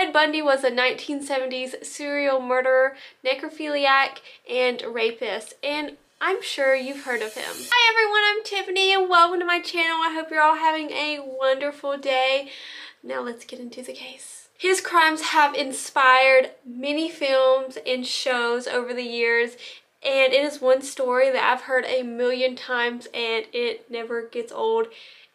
[0.00, 7.20] Ted Bundy was a 1970s serial murderer, necrophiliac, and rapist, and I'm sure you've heard
[7.20, 7.44] of him.
[7.44, 9.98] Hi everyone, I'm Tiffany and welcome to my channel.
[10.02, 12.48] I hope you're all having a wonderful day.
[13.02, 14.48] Now let's get into the case.
[14.56, 19.58] His crimes have inspired many films and shows over the years
[20.02, 24.50] and it is one story that I've heard a million times and it never gets
[24.50, 24.86] old.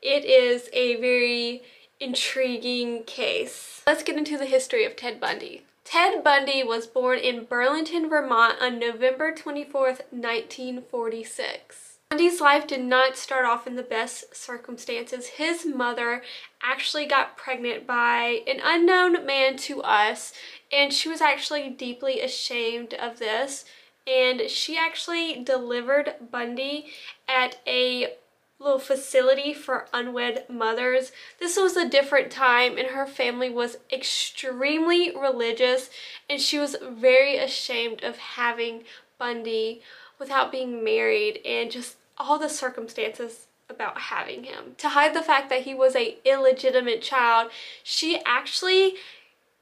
[0.02, 1.62] It is a very
[2.06, 3.82] intriguing case.
[3.88, 5.66] Let's get into the history of Ted Bundy.
[5.84, 11.98] Ted Bundy was born in Burlington, Vermont on November 24th, 1946.
[12.12, 15.28] Bundy's life did not start off in the best circumstances.
[15.28, 16.22] His mother
[16.62, 20.32] actually got pregnant by an unknown man to us
[20.72, 23.66] and she was actually deeply ashamed of this
[24.08, 26.86] and she actually delivered Bundy
[27.28, 28.14] at a
[28.60, 31.12] little facility for unwed mothers.
[31.40, 35.90] This was a different time and her family was extremely religious
[36.30, 38.84] and she was very ashamed of having
[39.18, 39.82] Bundy
[40.20, 44.76] without being married and just all the circumstances about having him.
[44.78, 47.52] To hide the fact that he was a illegitimate child,
[47.84, 48.96] she actually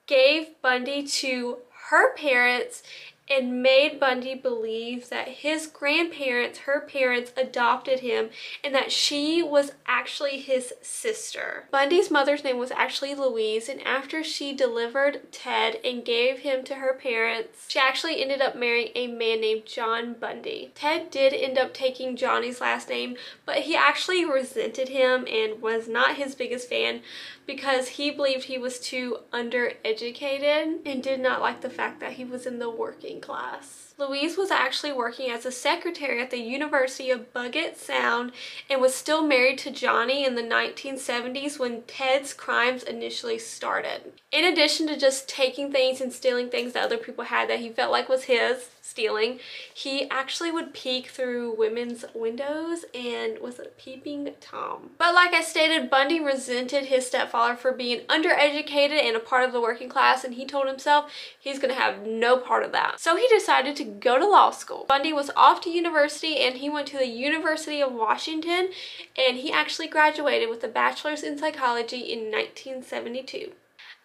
[0.06, 2.84] gave Bundy to her parents
[3.30, 8.30] and made Bundy believe that his grandparents, her parents, adopted him
[8.64, 11.66] and that she was actually his sister.
[11.72, 16.76] Bundy's mother's name was actually Louise and after she delivered Ted and gave him to
[16.76, 20.72] her parents, she actually ended up marrying a man named John Bundy.
[20.76, 25.88] Ted did end up taking Johnny's last name, but he actually resented him and was
[25.88, 27.02] not his biggest fan
[27.46, 32.24] because he believed he was too undereducated and did not like the fact that he
[32.24, 33.93] was in the working class.
[34.08, 38.34] Louise was actually working as a secretary at the University of Puget Sound
[38.70, 44.14] and was still married to Johnny in the 1970s when Ted's crimes initially started.
[44.32, 47.70] In addition to just taking things and stealing things that other people had that he
[47.70, 49.40] felt like was his, stealing,
[49.74, 54.92] he actually would peek through women's windows and was a peeping Tom.
[54.98, 59.54] But like I stated, Bundy resented his stepfather for being undereducated and a part of
[59.54, 63.00] the working class and he told himself he's gonna have no part of that.
[63.00, 64.86] So he decided to go to law school.
[64.88, 68.70] Bundy was off to university and he went to the University of Washington
[69.18, 73.52] and he actually graduated with a bachelor's in psychology in 1972.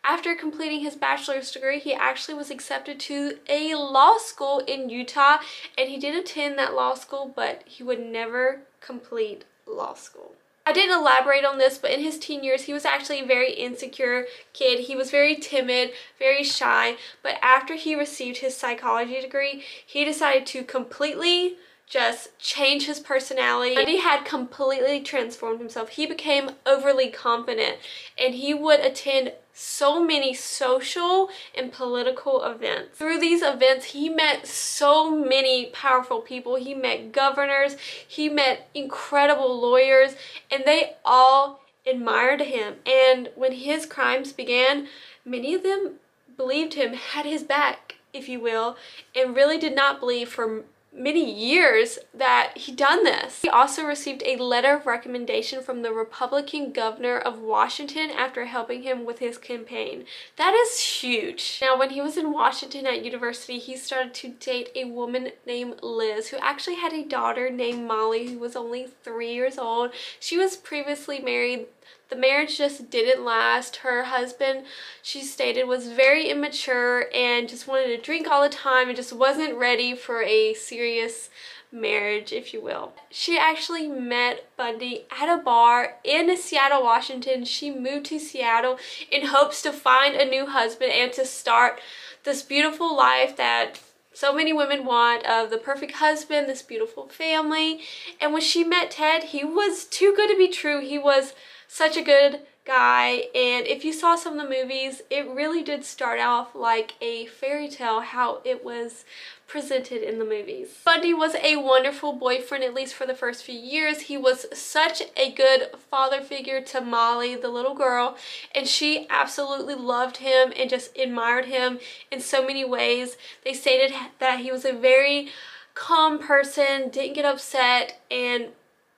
[0.04, 5.38] After completing his bachelor's degree, he actually was accepted to a law school in Utah
[5.76, 10.34] and he did attend that law school, but he would never complete law school.
[10.68, 13.54] I didn't elaborate on this, but in his teen years, he was actually a very
[13.54, 14.80] insecure kid.
[14.80, 20.44] He was very timid, very shy, but after he received his psychology degree, he decided
[20.48, 21.56] to completely
[21.88, 23.82] just change his personality.
[23.84, 25.90] He had completely transformed himself.
[25.90, 27.78] He became overly confident
[28.18, 32.96] and he would attend so many social and political events.
[32.96, 36.56] Through these events, he met so many powerful people.
[36.56, 40.14] He met governors, he met incredible lawyers,
[40.50, 42.76] and they all admired him.
[42.86, 44.86] And when his crimes began,
[45.24, 45.94] many of them
[46.36, 48.76] believed him, had his back, if you will,
[49.16, 50.62] and really did not believe for
[50.98, 53.42] many years that he done this.
[53.42, 58.82] He also received a letter of recommendation from the Republican governor of Washington after helping
[58.82, 60.04] him with his campaign.
[60.36, 61.58] That is huge.
[61.62, 65.82] Now when he was in Washington at university he started to date a woman named
[65.82, 69.92] Liz who actually had a daughter named Molly who was only three years old.
[70.20, 71.66] She was previously married
[72.10, 73.76] the marriage just didn't last.
[73.76, 74.64] Her husband,
[75.02, 79.12] she stated, was very immature and just wanted to drink all the time and just
[79.12, 81.28] wasn't ready for a serious
[81.70, 82.92] marriage, if you will.
[83.10, 87.44] She actually met Bundy at a bar in Seattle, Washington.
[87.44, 88.78] She moved to Seattle
[89.10, 91.80] in hopes to find a new husband and to start
[92.24, 93.80] this beautiful life that
[94.12, 97.80] so many women want of the perfect husband, this beautiful family.
[98.20, 100.80] And when she met Ted, he was too good to be true.
[100.80, 101.34] He was
[101.68, 105.84] such a good guy and if you saw some of the movies it really did
[105.84, 109.04] start off like a fairy tale how it was
[109.48, 110.78] presented in the movies.
[110.84, 114.02] Bundy was a wonderful boyfriend at least for the first few years.
[114.02, 118.16] He was such a good father figure to Molly, the little girl,
[118.54, 121.80] and she absolutely loved him and just admired him
[122.12, 123.16] in so many ways.
[123.42, 125.30] They stated that he was a very
[125.74, 128.48] calm person, didn't get upset, and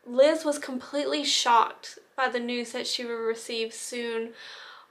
[0.05, 4.31] Liz was completely shocked by the news that she will receive soon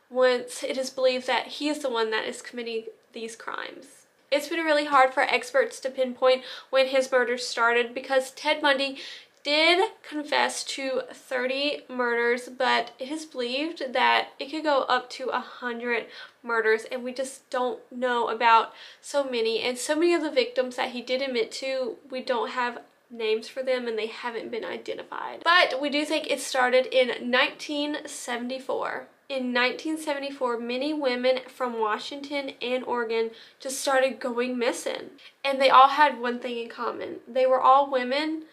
[0.10, 4.08] once it is believed that he is the one that is committing these crimes.
[4.32, 6.42] It's been really hard for experts to pinpoint
[6.72, 8.98] when his murder started because Ted Bundy
[9.44, 15.28] did confess to 30 murders, but it is believed that it could go up to
[15.28, 16.08] 100
[16.44, 19.62] murders, and we just don't know about so many.
[19.62, 22.80] And so many of the victims that he did admit to, we don't have
[23.10, 25.42] names for them and they haven't been identified.
[25.44, 29.08] But we do think it started in 1974.
[29.30, 35.12] In 1974, many women from Washington and Oregon just started going missing.
[35.44, 37.18] And they all had one thing in common.
[37.28, 38.46] They were all women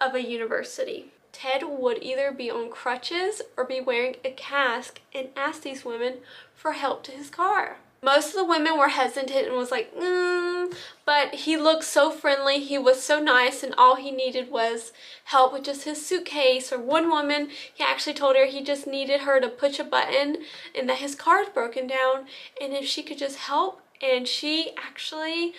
[0.00, 1.12] of a university.
[1.30, 6.18] Ted would either be on crutches or be wearing a cask and ask these women
[6.54, 7.78] for help to his car.
[8.04, 10.74] Most of the women were hesitant and was like, mm,
[11.06, 14.92] but he looked so friendly, he was so nice, and all he needed was
[15.24, 16.70] help with just his suitcase.
[16.70, 20.36] Or one woman, he actually told her he just needed her to push a button
[20.78, 22.26] and that his car's broken down,
[22.60, 25.54] and if she could just help, and she actually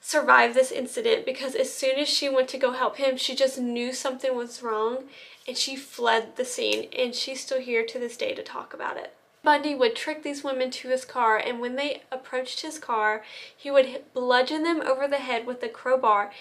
[0.00, 3.58] survived this incident because as soon as she went to go help him, she just
[3.58, 5.06] knew something was wrong
[5.48, 8.96] and she fled the scene and she's still here to this day to talk about
[8.96, 9.14] it.
[9.46, 13.22] Bundy would trick these women to his car and when they approached his car,
[13.56, 16.32] he would bludgeon them over the head with a crowbar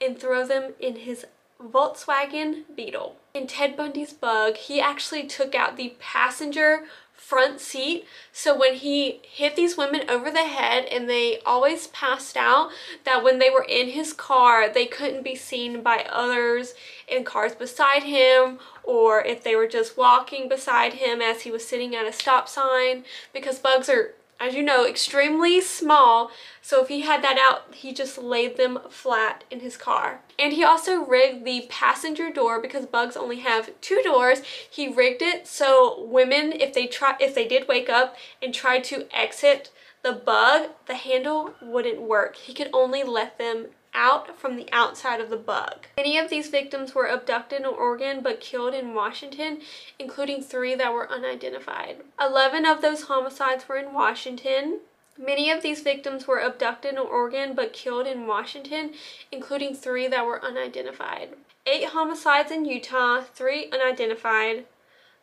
[0.00, 1.26] and throw them in his
[1.60, 3.16] Volkswagen Beetle.
[3.34, 6.84] In Ted Bundy's bug, he actually took out the passenger
[7.16, 8.06] front seat.
[8.32, 12.70] So when he hit these women over the head and they always passed out,
[13.04, 16.74] that when they were in his car, they couldn't be seen by others
[17.08, 21.66] in cars beside him or if they were just walking beside him as he was
[21.66, 26.30] sitting at a stop sign because bugs are as you know, extremely small.
[26.60, 30.20] So if he had that out, he just laid them flat in his car.
[30.38, 34.42] And he also rigged the passenger door because bugs only have two doors.
[34.68, 38.84] He rigged it so women, if they try, if they did wake up and tried
[38.84, 39.70] to exit
[40.02, 42.36] the bug, the handle wouldn't work.
[42.36, 45.86] He could only let them out from the outside of the bug.
[45.96, 49.60] Many of these victims were abducted in Oregon but killed in Washington,
[49.98, 51.98] including three that were unidentified.
[52.20, 54.80] 11 of those homicides were in Washington.
[55.16, 58.94] Many of these victims were abducted in Oregon but killed in Washington,
[59.30, 61.30] including three that were unidentified.
[61.66, 64.66] Eight homicides in Utah, three unidentified,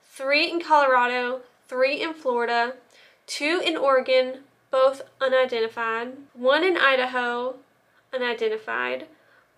[0.04, 2.74] three in Colorado, three in Florida,
[3.28, 4.40] two in Oregon,
[4.72, 7.56] both unidentified, one in Idaho,
[8.14, 9.08] unidentified,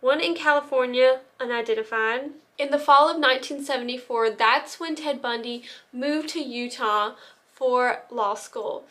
[0.01, 2.31] one in California, unidentified.
[2.57, 7.15] In the fall of 1974, that's when Ted Bundy moved to Utah
[7.51, 8.85] for law school.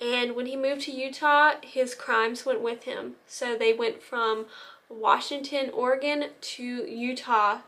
[0.00, 3.14] And when he moved to Utah, his crimes went with him.
[3.26, 4.46] So they went from
[4.88, 7.60] Washington, Oregon to Utah.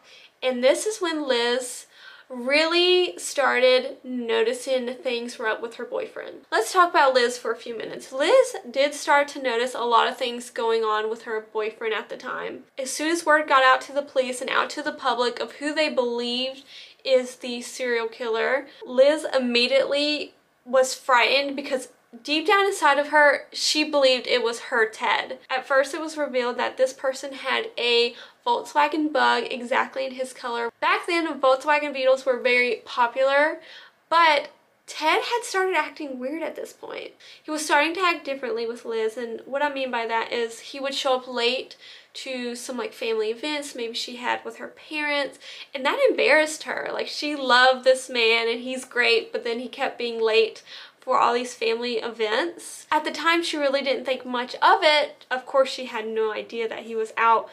[0.42, 1.86] And this is when Liz
[2.28, 6.36] really started noticing things were up with her boyfriend.
[6.52, 8.12] Let's talk about Liz for a few minutes.
[8.12, 12.08] Liz did start to notice a lot of things going on with her boyfriend at
[12.08, 12.64] the time.
[12.78, 15.52] As soon as word got out to the police and out to the public of
[15.52, 16.64] who they believed
[17.04, 20.34] is the serial killer, Liz immediately
[20.64, 21.88] was frightened because
[22.22, 25.38] deep down inside of her, she believed it was her Ted.
[25.50, 28.14] At first, it was revealed that this person had a
[28.48, 30.72] Volkswagen Bug exactly in his color.
[30.80, 33.60] Back then, Volkswagen Beetles were very popular,
[34.08, 34.48] but
[34.86, 37.10] Ted had started acting weird at this point.
[37.42, 40.60] He was starting to act differently with Liz, and what I mean by that is
[40.60, 41.76] he would show up late
[42.14, 45.38] to some like family events maybe she had with her parents,
[45.74, 46.88] and that embarrassed her.
[46.90, 50.62] Like she loved this man and he's great, but then he kept being late
[51.00, 52.86] for all these family events.
[52.90, 55.26] At the time, she really didn't think much of it.
[55.30, 57.50] Of course, she had no idea that he was out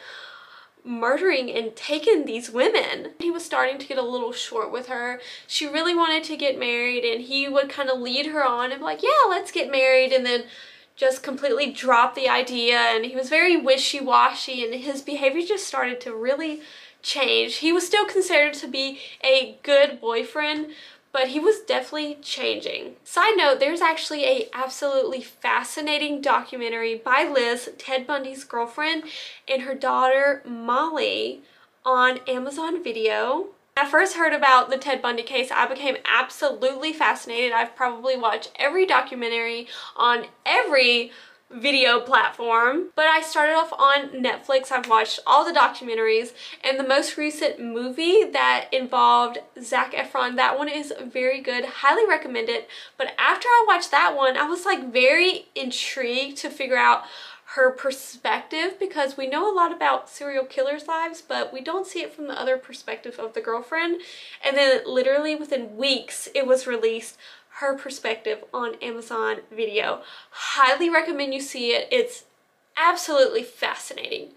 [0.86, 3.10] murdering and taking these women.
[3.18, 5.20] He was starting to get a little short with her.
[5.46, 8.80] She really wanted to get married and he would kind of lead her on and
[8.80, 10.12] be like, yeah, let's get married.
[10.12, 10.44] And then
[10.94, 16.00] just completely drop the idea and he was very wishy-washy and his behavior just started
[16.00, 16.62] to really
[17.02, 17.56] change.
[17.56, 20.68] He was still considered to be a good boyfriend,
[21.16, 22.94] but he was definitely changing.
[23.02, 29.04] Side note, there's actually a absolutely fascinating documentary by Liz, Ted Bundy's girlfriend,
[29.48, 31.40] and her daughter Molly
[31.86, 33.46] on Amazon Video.
[33.72, 37.52] When I first heard about the Ted Bundy case, I became absolutely fascinated.
[37.52, 41.12] I've probably watched every documentary on every
[41.50, 42.90] video platform.
[42.94, 44.70] But I started off on Netflix.
[44.72, 46.32] I've watched all the documentaries
[46.64, 51.64] and the most recent movie that involved Zac Efron, that one is very good.
[51.64, 52.68] Highly recommend it.
[52.96, 57.04] But after I watched that one, I was like very intrigued to figure out
[57.50, 62.00] her perspective because we know a lot about serial killers' lives, but we don't see
[62.00, 64.02] it from the other perspective of the girlfriend.
[64.44, 67.16] And then literally within weeks, it was released
[67.60, 70.02] her perspective on Amazon Video.
[70.30, 71.88] Highly recommend you see it.
[71.90, 72.24] It's
[72.76, 74.30] absolutely fascinating.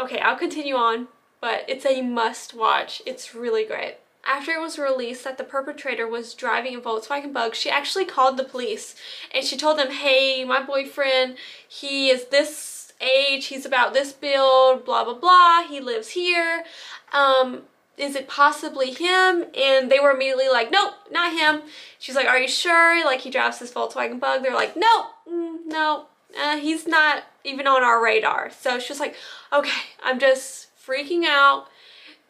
[0.00, 1.08] Okay, I'll continue on
[1.44, 3.02] but it's a must watch.
[3.04, 3.96] It's really great.
[4.26, 8.38] After it was released that the perpetrator was driving a Volkswagen Bug, she actually called
[8.38, 8.94] the police
[9.30, 11.36] and she told them, hey, my boyfriend,
[11.68, 16.64] he is this age, he's about this build, blah, blah, blah, he lives here.
[17.12, 17.64] Um,
[17.96, 19.44] is it possibly him?
[19.56, 21.62] And they were immediately like, nope, not him.
[21.98, 23.04] She's like, are you sure?
[23.04, 24.42] Like he drives this Volkswagen Bug.
[24.42, 26.06] They're like, nope, mm, no,
[26.40, 28.50] uh, he's not even on our radar.
[28.50, 29.14] So she's like,
[29.52, 31.68] okay, I'm just freaking out.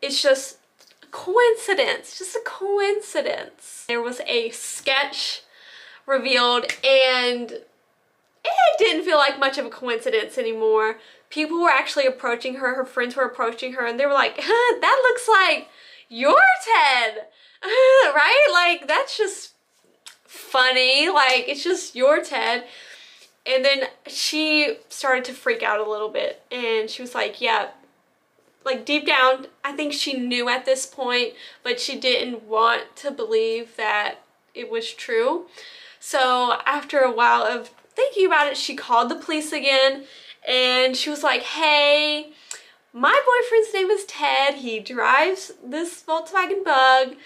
[0.03, 0.59] It's just
[1.11, 3.85] coincidence, just a coincidence.
[3.89, 5.43] There was a sketch
[6.07, 7.51] revealed and
[8.45, 10.99] it didn't feel like much of a coincidence anymore.
[11.35, 14.79] People were actually approaching her, her friends were approaching her and they were like, huh,
[14.81, 15.69] that looks like
[16.09, 17.27] your Ted,
[17.65, 18.47] right?
[18.53, 19.55] Like that's just
[20.23, 22.67] funny, like it's just your Ted.
[23.45, 27.71] And then she started to freak out a little bit and she was like, yeah,
[28.65, 31.33] like deep down, I think she knew at this point,
[31.65, 34.21] but she didn't want to believe that
[34.55, 35.47] it was true.
[35.99, 40.05] So after a while of thinking about it, she called the police again
[40.47, 42.33] and she was like, hey,
[42.93, 44.55] my boyfriend's name is Ted.
[44.55, 47.17] He drives this Volkswagen Bug.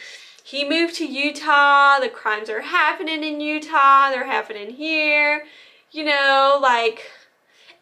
[0.43, 2.01] He moved to Utah.
[2.01, 4.09] The crimes are happening in Utah.
[4.11, 5.45] They're happening here.
[5.91, 7.11] You know, like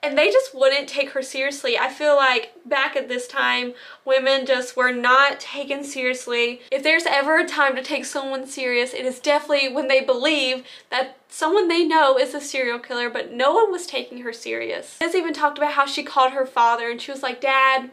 [0.02, 1.78] and they just wouldn't take her seriously.
[1.78, 3.74] I feel like back at this time,
[4.04, 6.60] women just were not taken seriously.
[6.70, 10.64] If there's ever a time to take someone serious, it is definitely when they believe
[10.90, 14.98] that someone they know is a serial killer, but no one was taking her serious.
[15.00, 17.90] Liz even talked about how she called her father and she was like, Dad,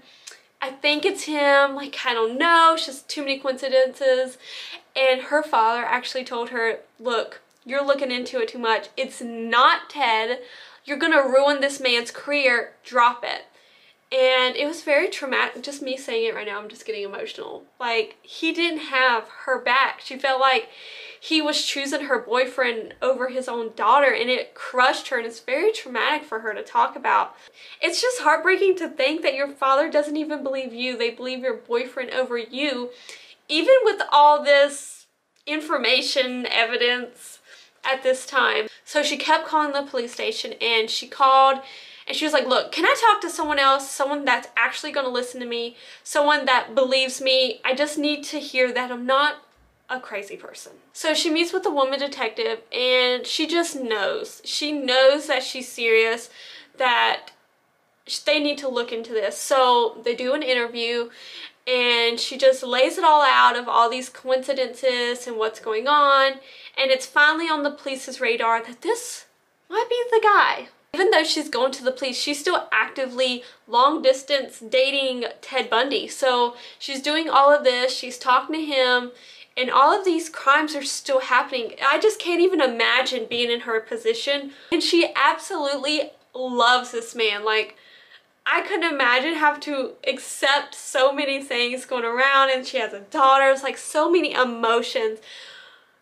[0.61, 4.37] I think it's him, like I don't know, it's just too many coincidences.
[4.95, 8.89] And her father actually told her, look, you're looking into it too much.
[8.95, 10.39] It's not Ted
[10.85, 13.45] you're gonna ruin this man's career, drop it.
[14.11, 17.63] And it was very traumatic, just me saying it right now, I'm just getting emotional.
[17.79, 20.01] Like, he didn't have her back.
[20.01, 20.69] She felt like
[21.19, 25.39] he was choosing her boyfriend over his own daughter and it crushed her and it's
[25.39, 27.35] very traumatic for her to talk about.
[27.81, 30.95] It's just heartbreaking to think that your father doesn't even believe you.
[30.95, 32.89] They believe your boyfriend over you.
[33.47, 35.07] Even with all this
[35.47, 37.32] information, evidence,
[37.85, 38.67] at this time.
[38.85, 41.59] So she kept calling the police station and she called
[42.07, 43.89] and she was like, look, can I talk to someone else?
[43.89, 45.77] Someone that's actually going to listen to me.
[46.03, 47.61] Someone that believes me.
[47.63, 49.35] I just need to hear that I'm not
[49.89, 50.73] a crazy person.
[50.91, 54.41] So she meets with a woman detective and she just knows.
[54.43, 56.29] She knows that she's serious,
[56.77, 57.31] that
[58.25, 59.37] they need to look into this.
[59.37, 61.09] So they do an interview
[61.65, 66.33] and she just lays it all out of all these coincidences and what's going on
[66.77, 69.25] and it's finally on the police's radar that this
[69.69, 70.69] might be the guy.
[70.93, 76.07] Even though she's going to the police, she's still actively long distance dating Ted Bundy.
[76.07, 79.11] So she's doing all of this, she's talking to him,
[79.57, 81.73] and all of these crimes are still happening.
[81.85, 84.51] I just can't even imagine being in her position.
[84.71, 87.43] And she absolutely loves this man.
[87.43, 87.75] Like,
[88.45, 92.99] I couldn't imagine have to accept so many things going around and she has a
[92.99, 93.49] daughter.
[93.49, 95.19] It's like so many emotions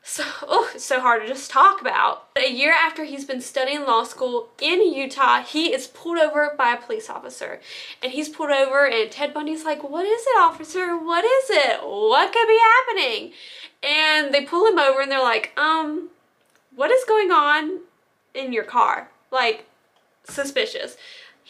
[0.03, 2.27] so, oh, it's so hard to just talk about.
[2.35, 6.73] A year after he's been studying law school in Utah, he is pulled over by
[6.73, 7.61] a police officer.
[8.01, 10.97] And he's pulled over and Ted Bundy's like, what is it, officer?
[10.97, 11.81] What is it?
[11.83, 13.31] What could be happening?
[13.83, 16.09] And they pull him over and they're like, um,
[16.75, 17.81] what is going on
[18.33, 19.11] in your car?
[19.29, 19.65] Like,
[20.23, 20.97] suspicious.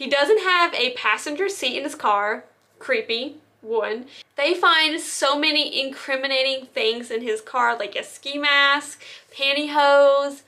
[0.01, 2.46] He doesn't have a passenger seat in his car.
[2.79, 4.08] Creepy one.
[4.36, 10.41] They find so many incriminating things in his car, like a ski mask, pantyhose,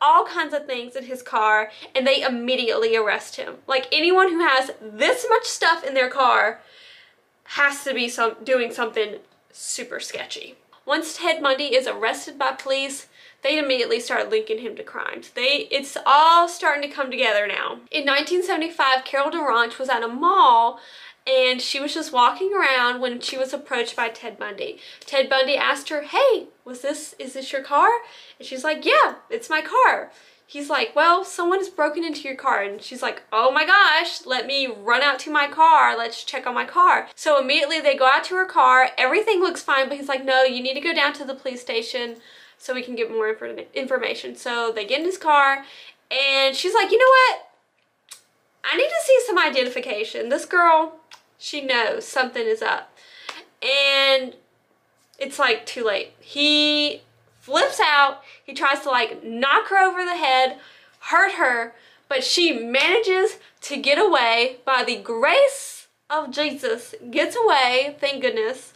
[0.00, 3.56] all kinds of things in his car, and they immediately arrest him.
[3.66, 6.60] Like anyone who has this much stuff in their car
[7.42, 9.16] has to be some doing something
[9.50, 10.54] super sketchy.
[10.86, 13.08] Once Ted Bundy is arrested by police,
[13.42, 15.30] they immediately start linking him to crimes.
[15.30, 17.80] They, it's all starting to come together now.
[17.90, 20.80] In 1975, Carol DaRonch was at a mall
[21.26, 24.78] and she was just walking around when she was approached by Ted Bundy.
[25.00, 27.88] Ted Bundy asked her, hey, was this, is this your car?
[28.38, 30.10] And she's like, yeah, it's my car.
[30.46, 32.62] He's like, well, someone has broken into your car.
[32.62, 35.96] And she's like, oh my gosh, let me run out to my car.
[35.96, 37.08] Let's check on my car.
[37.14, 38.88] So immediately they go out to her car.
[38.98, 41.60] Everything looks fine, but he's like, no, you need to go down to the police
[41.60, 42.16] station
[42.60, 43.34] so we can get more
[43.74, 44.36] information.
[44.36, 45.64] So they get in his car
[46.10, 47.48] and she's like, you know what?
[48.62, 50.28] I need to see some identification.
[50.28, 50.96] This girl,
[51.38, 52.94] she knows something is up.
[53.62, 54.34] And
[55.18, 56.12] it's like too late.
[56.20, 57.00] He
[57.40, 58.20] flips out.
[58.44, 60.58] He tries to like knock her over the head,
[61.00, 61.74] hurt her,
[62.10, 68.74] but she manages to get away by the grace of Jesus gets away, thank goodness,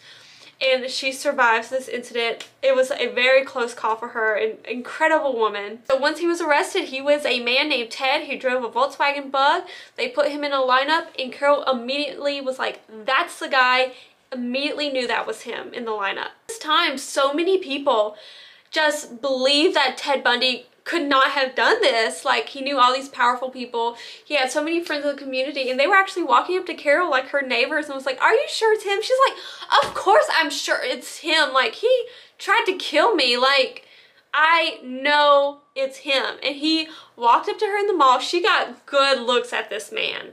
[0.60, 2.48] and she survives this incident.
[2.62, 5.80] It was a very close call for her, an incredible woman.
[5.88, 9.30] So once he was arrested, he was a man named Ted who drove a Volkswagen
[9.30, 9.64] Bug.
[9.96, 13.92] They put him in a lineup and Carol immediately was like, that's the guy,
[14.32, 16.30] immediately knew that was him in the lineup.
[16.48, 18.16] This time, so many people
[18.70, 22.24] just believe that Ted Bundy could not have done this.
[22.24, 23.96] Like he knew all these powerful people.
[24.24, 26.74] He had so many friends in the community and they were actually walking up to
[26.74, 29.02] Carol like her neighbors and was like, are you sure it's him?
[29.02, 31.52] She's like, of course I'm sure it's him.
[31.52, 32.06] Like he
[32.38, 33.36] tried to kill me.
[33.36, 33.86] Like
[34.34, 36.36] I know it's him.
[36.42, 38.18] And he walked up to her in the mall.
[38.18, 40.32] She got good looks at this man.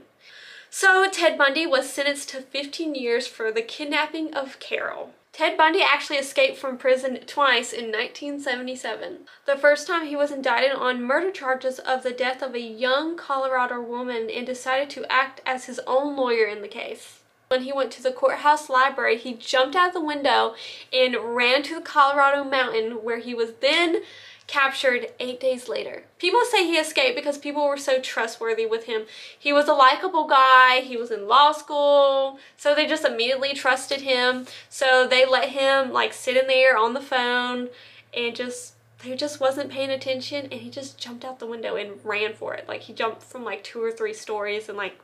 [0.68, 5.12] So Ted Bundy was sentenced to 15 years for the kidnapping of Carol.
[5.32, 9.20] Ted Bundy actually escaped from prison twice in 1977.
[9.46, 13.16] The first time he was indicted on murder charges of the death of a young
[13.16, 17.20] Colorado woman and decided to act as his own lawyer in the case.
[17.48, 20.54] When he went to the courthouse library, he jumped out the window
[20.92, 24.02] and ran to the Colorado mountain where he was then
[24.52, 26.04] captured eight days later.
[26.18, 29.06] People say he escaped because people were so trustworthy with him.
[29.38, 34.02] He was a likable guy, he was in law school, so they just immediately trusted
[34.02, 34.46] him.
[34.68, 37.70] So they let him like sit in there on the phone
[38.12, 42.04] and just he just wasn't paying attention and he just jumped out the window and
[42.04, 42.68] ran for it.
[42.68, 44.98] Like he jumped from like two or three stories and like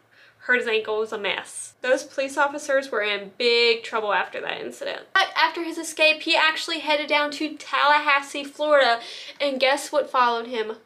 [0.48, 1.74] hurt his ankle, was a mess.
[1.82, 5.02] Those police officers were in big trouble after that incident.
[5.12, 9.00] But after his escape, he actually headed down to Tallahassee, Florida,
[9.38, 10.76] and guess what followed him?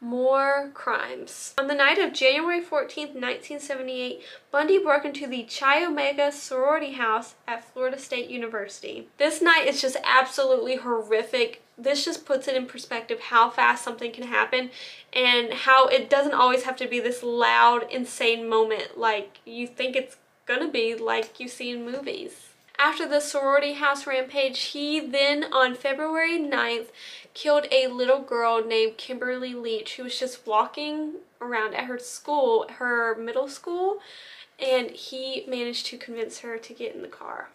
[0.00, 1.54] more crimes.
[1.58, 7.34] On the night of January 14th, 1978, Bundy broke into the Chi Omega sorority house
[7.48, 9.08] at Florida State University.
[9.18, 11.62] This night is just absolutely horrific.
[11.78, 14.70] This just puts it in perspective how fast something can happen
[15.12, 19.94] and how it doesn't always have to be this loud, insane moment like you think
[19.94, 22.48] it's gonna be like you see in movies.
[22.80, 26.88] After the sorority house rampage, he then on February 9th
[27.34, 32.66] killed a little girl named Kimberly Leach who was just walking around at her school,
[32.78, 33.98] her middle school,
[34.58, 37.50] and he managed to convince her to get in the car.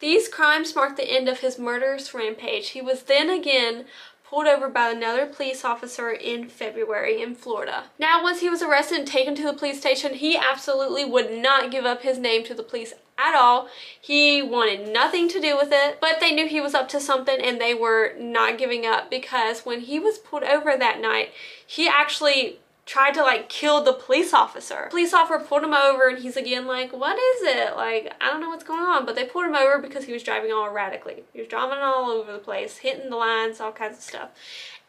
[0.00, 2.70] These crimes marked the end of his murderous rampage.
[2.70, 3.84] He was then again
[4.28, 7.84] pulled over by another police officer in February in Florida.
[7.98, 11.70] Now, once he was arrested and taken to the police station, he absolutely would not
[11.70, 13.68] give up his name to the police at all.
[14.00, 17.40] He wanted nothing to do with it, but they knew he was up to something
[17.40, 21.30] and they were not giving up because when he was pulled over that night,
[21.66, 24.86] he actually tried to like kill the police officer.
[24.88, 27.76] Police officer pulled him over and he's again like, what is it?
[27.76, 29.04] Like, I don't know what's going on.
[29.04, 31.24] But they pulled him over because he was driving all erratically.
[31.34, 34.30] He was driving all over the place, hitting the lines, all kinds of stuff.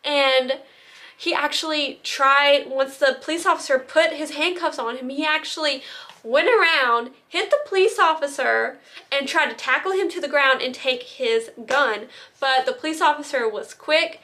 [0.05, 0.59] And
[1.17, 5.83] he actually tried, once the police officer put his handcuffs on him, he actually
[6.23, 8.77] went around, hit the police officer,
[9.11, 12.07] and tried to tackle him to the ground and take his gun.
[12.39, 14.21] But the police officer was quick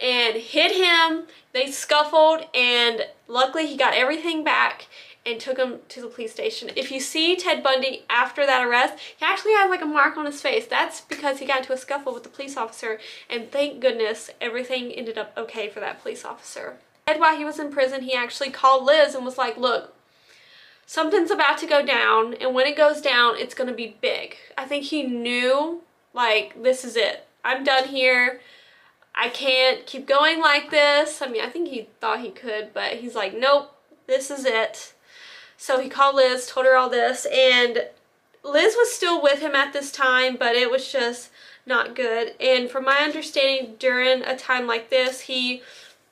[0.00, 1.26] and hit him.
[1.52, 4.86] They scuffled and luckily he got everything back
[5.26, 6.70] and took him to the police station.
[6.76, 10.26] If you see Ted Bundy after that arrest, he actually has like a mark on
[10.26, 10.66] his face.
[10.66, 12.98] That's because he got into a scuffle with the police officer
[13.30, 16.76] and thank goodness everything ended up okay for that police officer.
[17.06, 19.94] And while he was in prison, he actually called Liz and was like, look,
[20.86, 24.36] something's about to go down and when it goes down, it's to be big.
[24.58, 27.26] I think he knew like this is it.
[27.44, 28.40] I'm done here.
[29.14, 31.22] I can't keep going like this.
[31.22, 33.74] I mean, I think he thought he could, but he's like, nope,
[34.06, 34.92] this is it.
[35.56, 37.86] So he called Liz, told her all this, and
[38.42, 41.30] Liz was still with him at this time, but it was just
[41.64, 42.34] not good.
[42.40, 45.62] And from my understanding, during a time like this, he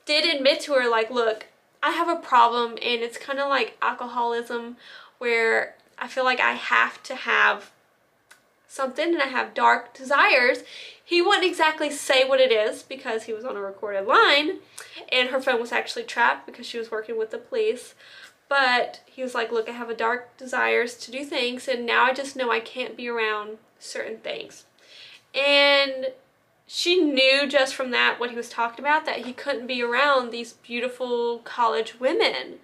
[0.05, 1.45] did admit to her, like, look,
[1.83, 4.77] I have a problem, and it's kind of like alcoholism,
[5.19, 7.71] where I feel like I have to have
[8.73, 10.63] something and I have dark desires.
[11.03, 14.59] He wouldn't exactly say what it is because he was on a recorded line
[15.11, 17.93] and her phone was actually trapped because she was working with the police.
[18.49, 22.05] But he was like, look, I have a dark desires to do things and now
[22.05, 24.65] I just know I can't be around certain things.
[25.35, 26.07] And
[26.65, 30.31] she knew just from that what he was talking about that he couldn't be around
[30.31, 32.59] these beautiful college women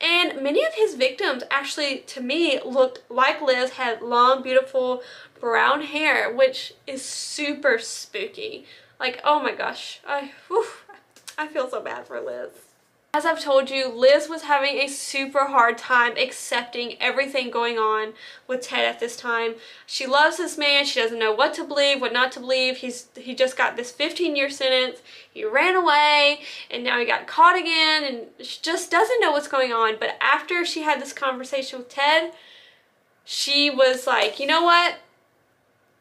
[0.00, 5.02] and many of his victims actually, to me, looked like Liz, had long, beautiful
[5.40, 8.66] brown hair, which is super spooky.
[8.98, 10.66] Like, oh my gosh, I, whew,
[11.36, 12.50] I feel so bad for Liz.
[13.14, 18.12] As I've told you, Liz was having a super hard time accepting everything going on
[18.46, 19.54] with Ted at this time.
[19.86, 20.84] She loves this man.
[20.84, 22.76] She doesn't know what to believe, what not to believe.
[22.76, 25.00] He's He just got this 15-year sentence.
[25.32, 29.48] He ran away, and now he got caught again, and she just doesn't know what's
[29.48, 29.96] going on.
[29.98, 32.32] But after she had this conversation with Ted,
[33.24, 34.96] she was like, you know what?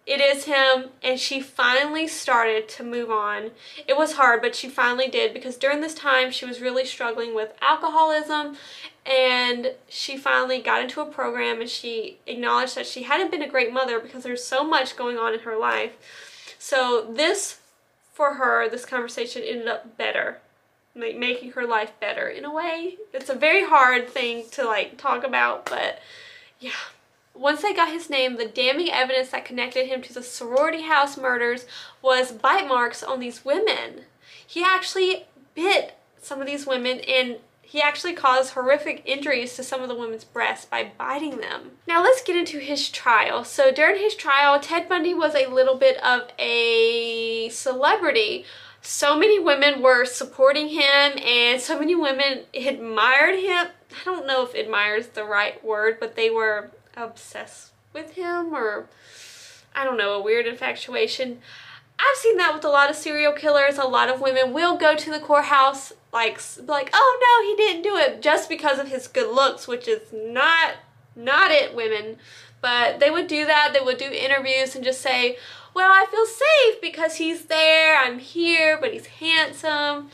[0.08, 3.52] It is him, and she finally started to move on.
[3.86, 7.36] It was hard, but she finally did because during this time she was really struggling
[7.36, 8.56] with alcoholism
[9.06, 13.50] and she finally got into a program and she acknowledged that she hadn't been a
[13.50, 15.92] great mother because there's so much going on in her life.
[16.58, 17.60] So this,
[18.14, 20.40] for her, this conversation ended up better
[21.00, 22.98] like making her life better in a way.
[23.14, 26.00] It's a very hard thing to like talk about, but
[26.60, 26.72] yeah.
[27.38, 31.18] Once they got his name, the damning evidence that connected him to the sorority house
[31.18, 31.66] murders
[32.02, 34.02] was bite marks on these women.
[34.46, 39.82] He actually bit some of these women and he actually caused horrific injuries to some
[39.82, 41.72] of the women's breasts by biting them.
[41.86, 43.44] Now let's get into his trial.
[43.44, 48.46] So during his trial, Ted Bundy was a little bit of a celebrity.
[48.82, 53.68] So many women were supporting him and so many women admired him.
[53.92, 58.54] I don't know if admire is the right word, but they were obsessed with him
[58.54, 58.88] or
[59.76, 61.40] I don't know, a weird infatuation.
[62.00, 63.78] I've seen that with a lot of serial killers.
[63.78, 67.84] A lot of women will go to the courthouse like like oh no he didn't
[67.84, 70.76] do it just because of his good looks which is not
[71.16, 72.18] not it women
[72.62, 75.38] but they would do that they would do interviews and just say
[75.74, 80.10] well I feel safe because he's there I'm here but he's handsome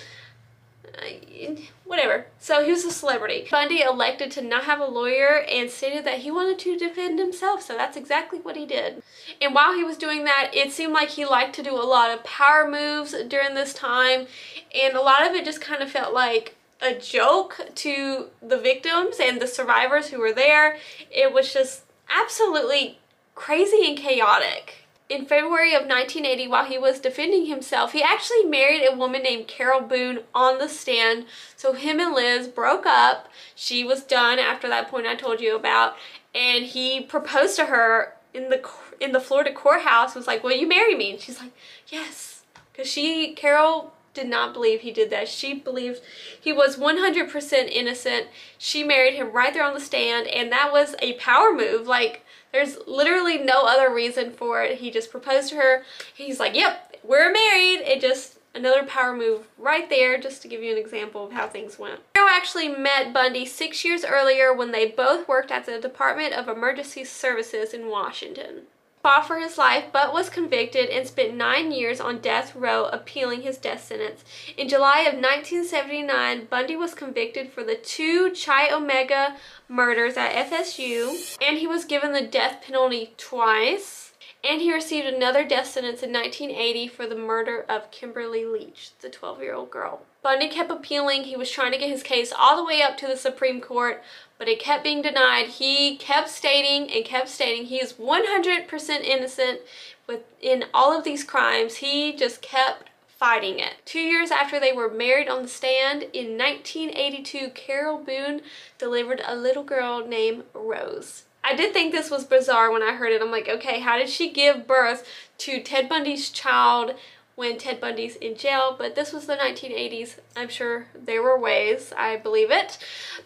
[1.85, 2.27] whatever.
[2.39, 3.47] So he was a celebrity.
[3.49, 7.61] Bundy elected to not have a lawyer and stated that he wanted to defend himself.
[7.61, 9.01] So that's exactly what he did.
[9.41, 12.11] And while he was doing that, it seemed like he liked to do a lot
[12.11, 14.27] of power moves during this time.
[14.73, 19.17] And a lot of it just kind of felt like a joke to the victims
[19.21, 20.77] and the survivors who were there.
[21.09, 22.99] It was just absolutely
[23.35, 24.82] crazy and chaotic
[25.13, 29.47] in February of 1980, while he was defending himself, he actually married a woman named
[29.47, 31.25] Carol Boone on the stand.
[31.55, 33.29] So him and Liz broke up.
[33.53, 35.95] She was done after that point I told you about.
[36.33, 38.67] And he proposed to her in the
[38.99, 40.15] in the Florida courthouse.
[40.15, 41.11] Was like, will you marry me?
[41.11, 41.53] And she's like,
[41.87, 42.41] yes.
[42.71, 45.27] Because she, Carol did not believe he did that.
[45.27, 46.01] She believed
[46.39, 48.27] he was 100% innocent.
[48.57, 50.27] She married him right there on the stand.
[50.27, 51.85] And that was a power move.
[51.85, 54.77] Like, there's literally no other reason for it.
[54.77, 55.83] He just proposed to her.
[56.13, 57.81] He's like, yep, we're married.
[57.81, 61.47] It just, another power move right there just to give you an example of how
[61.47, 61.99] things went.
[62.13, 66.47] Carol actually met Bundy six years earlier when they both worked at the Department of
[66.47, 68.61] Emergency Services in Washington
[69.03, 73.41] fought for his life but was convicted and spent nine years on death row appealing
[73.41, 74.23] his death sentence.
[74.55, 79.35] In July of 1979, Bundy was convicted for the two Chi Omega
[79.73, 85.43] murders at FSU and he was given the death penalty twice and he received another
[85.43, 90.01] death sentence in 1980 for the murder of Kimberly Leach, the 12-year-old girl.
[90.21, 91.23] Bundy kept appealing.
[91.23, 94.03] He was trying to get his case all the way up to the Supreme Court,
[94.37, 95.47] but it kept being denied.
[95.47, 99.61] He kept stating and kept stating he is 100% innocent
[100.07, 101.75] within all of these crimes.
[101.75, 102.89] He just kept
[103.23, 103.75] fighting it.
[103.85, 108.41] Two years after they were married on the stand, in 1982, Carol Boone
[108.77, 111.23] delivered a little girl named Rose.
[111.41, 113.21] I did think this was bizarre when I heard it.
[113.21, 115.07] I'm like, okay, how did she give birth
[115.37, 116.95] to Ted Bundy's child
[117.35, 120.17] when Ted Bundy's in jail, but this was the 1980s.
[120.35, 122.77] I'm sure there were ways, I believe it,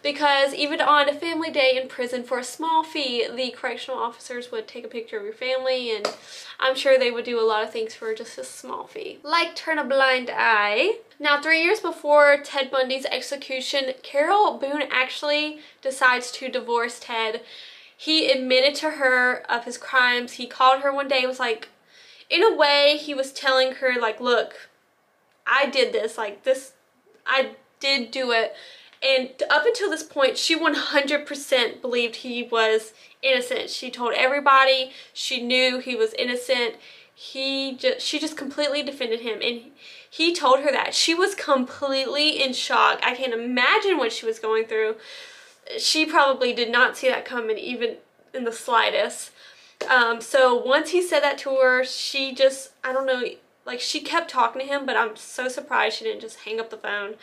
[0.02, 4.50] because even on a family day in prison for a small fee, the correctional officers
[4.50, 6.06] would take a picture of your family, and
[6.58, 9.18] I'm sure they would do a lot of things for just a small fee.
[9.22, 11.00] Like turn a blind eye.
[11.20, 17.42] Now, three years before Ted Bundy's execution, Carol Boone actually decides to divorce Ted.
[17.94, 20.34] He admitted to her of his crimes.
[20.34, 21.68] He called her one day and was like,
[22.30, 24.68] in a way, he was telling her, like, look,
[25.46, 26.72] I did this, like, this,
[27.26, 28.54] I did do it.
[29.02, 33.70] And up until this point, she 100% believed he was innocent.
[33.70, 36.74] She told everybody she knew he was innocent.
[37.14, 39.40] He just, she just completely defended him.
[39.42, 39.70] And
[40.10, 40.94] he told her that.
[40.94, 42.98] She was completely in shock.
[43.02, 44.96] I can't imagine what she was going through.
[45.78, 47.96] She probably did not see that coming even
[48.34, 49.30] in the slightest.
[49.88, 53.22] Um, so once he said that to her, she just, I don't know,
[53.64, 56.70] like she kept talking to him, but I'm so surprised she didn't just hang up
[56.70, 57.14] the phone.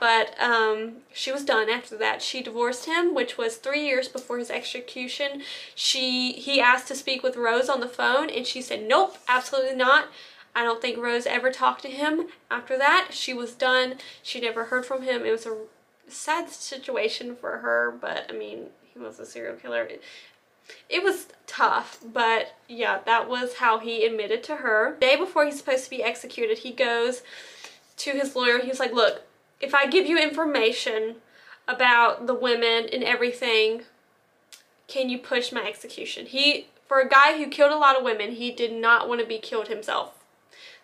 [0.00, 2.22] But um, she was done after that.
[2.22, 5.42] She divorced him, which was three years before his execution.
[5.74, 9.74] She He asked to speak with Rose on the phone, and she said, nope, absolutely
[9.74, 10.06] not.
[10.54, 13.08] I don't think Rose ever talked to him after that.
[13.10, 13.96] She was done.
[14.22, 15.24] She never heard from him.
[15.24, 15.56] It was a
[16.08, 19.88] sad situation for her, but I mean, he was a serial killer
[20.88, 24.94] it was tough, but yeah, that was how he admitted to her.
[24.94, 27.22] The day before he's supposed to be executed, he goes
[27.98, 28.58] to his lawyer.
[28.58, 29.22] He's like, look,
[29.60, 31.16] if I give you information
[31.66, 33.82] about the women and everything,
[34.86, 36.26] can you push my execution?
[36.26, 39.26] He, for a guy who killed a lot of women, he did not want to
[39.26, 40.24] be killed himself.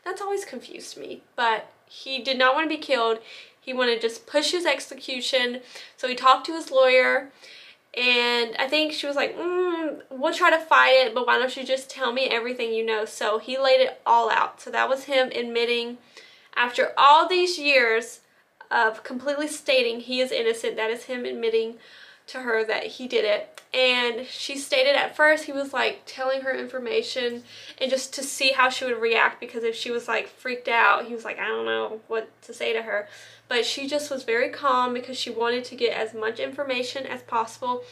[0.04, 3.18] That's always confused me, but he did not want to be killed.
[3.58, 5.60] He wanted to just push his execution.
[5.96, 7.30] So he talked to his lawyer
[7.96, 11.57] and I think she was like, mm, we'll try to fight it, but why don't
[11.57, 13.04] you just tell me everything you know?
[13.04, 14.61] So he laid it all out.
[14.61, 15.98] So that was him admitting
[16.57, 18.20] after all these years
[18.70, 21.76] of completely stating he is innocent, that is him admitting
[22.26, 23.60] to her that he did it.
[23.72, 27.42] And she stated at first he was like telling her information
[27.80, 31.06] and just to see how she would react because if she was like freaked out,
[31.06, 33.08] he was like, I don't know what to say to her.
[33.48, 37.22] But she just was very calm because she wanted to get as much information as
[37.22, 37.82] possible.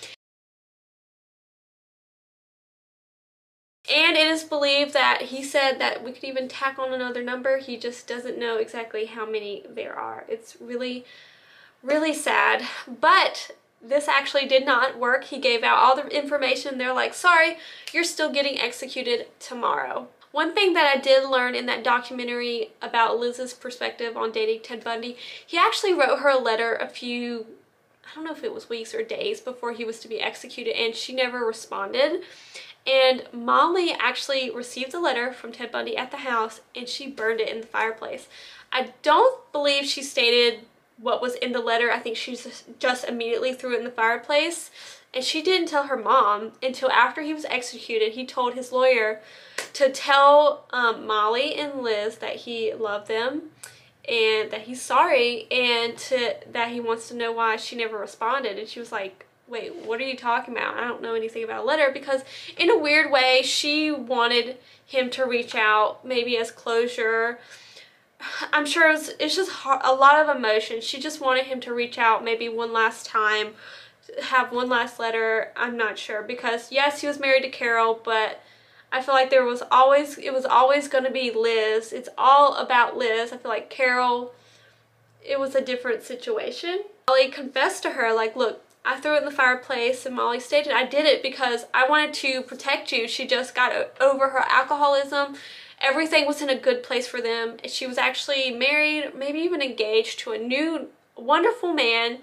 [3.92, 7.58] And it is believed that he said that we could even tack on another number.
[7.58, 10.24] He just doesn't know exactly how many there are.
[10.28, 11.04] It's really,
[11.82, 12.64] really sad.
[12.86, 13.50] But
[13.82, 15.24] this actually did not work.
[15.24, 16.78] He gave out all the information.
[16.78, 17.56] They're like, sorry,
[17.92, 20.08] you're still getting executed tomorrow.
[20.30, 24.82] One thing that I did learn in that documentary about Liz's perspective on dating Ted
[24.82, 25.16] Bundy,
[25.46, 27.46] he actually wrote her a letter a few,
[28.04, 30.80] I don't know if it was weeks or days before he was to be executed
[30.80, 32.22] and she never responded.
[32.86, 37.40] And Molly actually received a letter from Ted Bundy at the house and she burned
[37.40, 38.26] it in the fireplace.
[38.72, 40.60] I don't believe she stated
[40.98, 41.90] what was in the letter.
[41.90, 42.36] I think she
[42.78, 44.70] just immediately threw it in the fireplace.
[45.14, 48.12] And she didn't tell her mom until after he was executed.
[48.12, 49.20] He told his lawyer
[49.74, 53.50] to tell um, Molly and Liz that he loved them
[54.08, 58.58] and that he's sorry and to that he wants to know why she never responded.
[58.58, 60.78] And she was like, wait, what are you talking about?
[60.78, 62.22] I don't know anything about a letter because
[62.56, 67.38] in a weird way, she wanted him to reach out maybe as closure
[68.52, 70.80] I'm sure it was, it's just a lot of emotion.
[70.80, 73.54] She just wanted him to reach out maybe one last time,
[74.22, 75.52] have one last letter.
[75.56, 78.42] I'm not sure because yes, he was married to Carol, but
[78.90, 81.92] I feel like there was always, it was always going to be Liz.
[81.92, 83.32] It's all about Liz.
[83.32, 84.32] I feel like Carol,
[85.24, 86.82] it was a different situation.
[87.08, 90.72] Molly confessed to her like, look, I threw it in the fireplace and Molly stated
[90.72, 93.06] I did it because I wanted to protect you.
[93.06, 95.36] She just got over her alcoholism
[95.82, 97.56] everything was in a good place for them.
[97.66, 102.18] She was actually married, maybe even engaged to a new wonderful man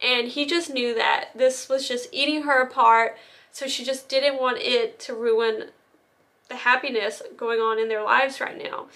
[0.00, 3.16] and he just knew that this was just eating her apart
[3.50, 5.70] so she just didn't want it to ruin
[6.48, 8.86] the happiness going on in their lives right now.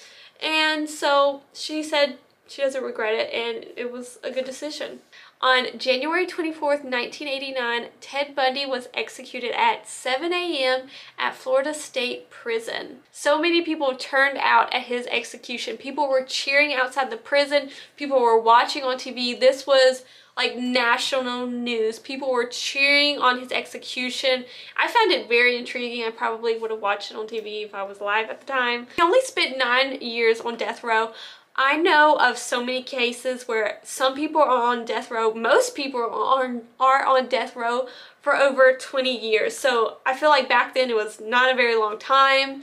[0.43, 5.01] And so she said she doesn't regret it and it was a good decision.
[5.43, 10.87] On January 24th, 1989, Ted Bundy was executed at 7 a.m.
[11.19, 12.99] at Florida State Prison.
[13.11, 15.79] So many people turned out at his execution.
[15.79, 17.71] People were cheering outside the prison.
[17.97, 19.39] People were watching on TV.
[19.39, 20.05] This was
[20.37, 21.99] like national news.
[21.99, 24.45] People were cheering on his execution.
[24.77, 26.05] I found it very intriguing.
[26.05, 28.87] I probably would have watched it on TV if I was alive at the time.
[28.95, 31.13] He only spent nine years on death row.
[31.55, 36.01] I know of so many cases where some people are on death row, most people
[36.01, 37.89] are on, are on death row
[38.23, 39.57] for over 20 years.
[39.57, 42.63] So I feel like back then it was not a very long time,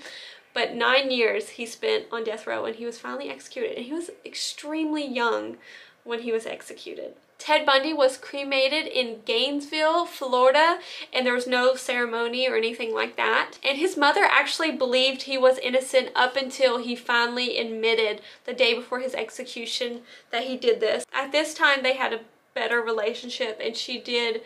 [0.56, 3.78] but nine years he spent on death row and he was finally executed.
[3.78, 5.58] And he was extremely young
[6.04, 7.14] when he was executed.
[7.38, 10.80] Ted Bundy was cremated in Gainesville, Florida,
[11.14, 13.54] and there was no ceremony or anything like that.
[13.64, 18.74] And his mother actually believed he was innocent up until he finally admitted the day
[18.74, 21.06] before his execution that he did this.
[21.14, 22.20] At this time, they had a
[22.54, 24.42] better relationship, and she did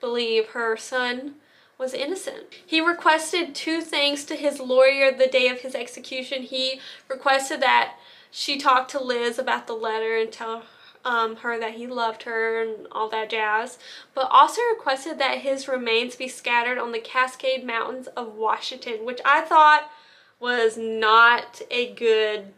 [0.00, 1.34] believe her son
[1.76, 2.54] was innocent.
[2.66, 6.42] He requested two things to his lawyer the day of his execution.
[6.42, 7.94] He requested that
[8.30, 10.64] she talk to Liz about the letter and tell
[11.08, 13.78] um, her that he loved her and all that jazz,
[14.14, 19.20] but also requested that his remains be scattered on the Cascade Mountains of Washington, which
[19.24, 19.90] I thought
[20.38, 22.48] was not a good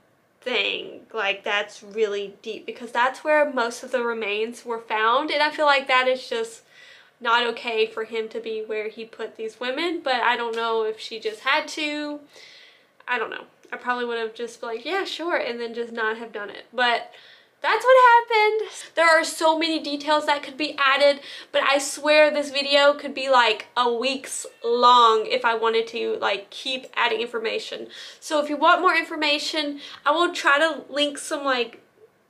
[0.40, 1.02] thing.
[1.14, 5.50] Like, that's really deep because that's where most of the remains were found, and I
[5.50, 6.62] feel like that is just
[7.20, 10.82] not okay for him to be where he put these women, but I don't know
[10.82, 12.18] if she just had to.
[13.06, 13.44] I don't know.
[13.72, 16.64] I probably would have just like, yeah, sure, and then just not have done it.
[16.72, 17.12] But
[17.62, 18.70] that's what happened.
[18.94, 21.20] There are so many details that could be added,
[21.52, 26.16] but I swear this video could be like a week's long if I wanted to
[26.20, 27.88] like keep adding information.
[28.18, 31.82] So if you want more information, I will try to link some like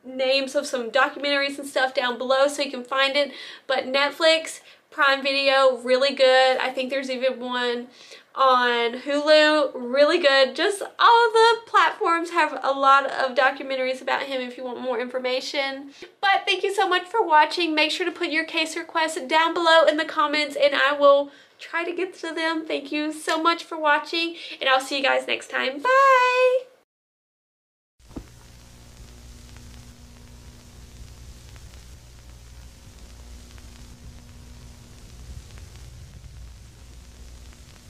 [0.05, 3.33] names of some documentaries and stuff down below so you can find it.
[3.67, 6.57] But Netflix, Prime Video, really good.
[6.59, 7.89] I think there's even one
[8.35, 9.73] on Hulu.
[9.75, 10.55] Really good.
[10.55, 15.01] Just all the platforms have a lot of documentaries about him if you want more
[15.01, 15.91] information.
[16.21, 17.75] But thank you so much for watching.
[17.75, 21.31] Make sure to put your case request down below in the comments and I will
[21.59, 22.67] try to get to them.
[22.67, 25.81] Thank you so much for watching and I'll see you guys next time.
[25.81, 26.70] Bye!